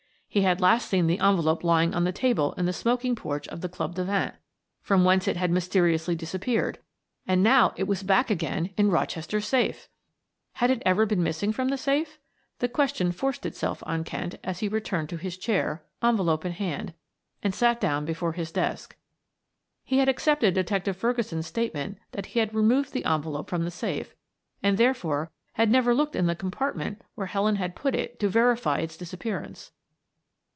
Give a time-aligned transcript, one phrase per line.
[0.33, 3.59] He had last seen the envelope lying on the table in the smoking porch of
[3.59, 4.31] the Club de Vingt,
[4.81, 6.79] from whence it had mysteriously disappeared,
[7.27, 9.89] and now it was back again in Rochester's safe!
[10.53, 12.17] Had it ever been missing from the safe?
[12.59, 16.93] The question forced itself on Kent as he returned to his chair, envelope in hand,
[17.43, 18.95] and sat down before his desk.
[19.83, 24.15] He had accepted Detective Ferguson's statement that he had removed the envelope from the safe,
[24.63, 28.77] and therefore had never looked in the compartment where Helen had put it to verify
[28.77, 29.73] its disappearance.